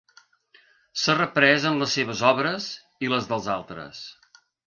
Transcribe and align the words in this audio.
S'ha 1.01 1.15
reprès 1.17 1.67
en 1.73 1.77
les 1.83 1.93
seves 1.99 2.23
obres, 2.31 2.71
i 3.07 3.13
les 3.13 3.31
dels 3.33 3.53
altres. 3.59 4.01